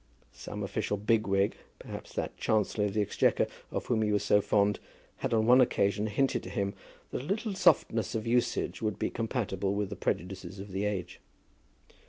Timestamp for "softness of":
7.53-8.25